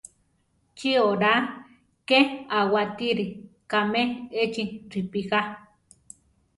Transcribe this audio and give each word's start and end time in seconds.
Chi 0.77 0.91
oraa 1.09 1.39
ké 2.07 2.17
awátiri 2.59 3.25
kame 3.71 4.01
echi 4.43 4.63
ripigá? 4.91 5.39